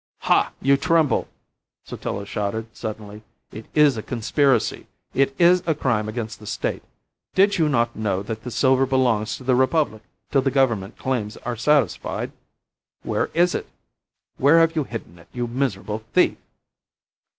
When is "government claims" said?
10.49-11.37